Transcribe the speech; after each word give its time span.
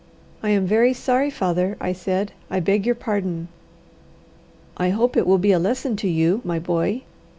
"I 0.41 0.49
am 0.49 0.65
very 0.65 0.95
sorry, 0.95 1.29
father," 1.29 1.77
I 1.79 1.93
said; 1.93 2.31
"I 2.49 2.59
beg 2.59 2.87
your 2.87 2.95
pardon." 2.95 3.49
"I 4.75 4.89
hope 4.89 5.15
it 5.15 5.27
will 5.27 5.37
be 5.37 5.51
a 5.51 5.59
lesson 5.59 5.95
to 5.97 6.07
you, 6.07 6.41
my 6.43 6.57
boy. 6.57 7.03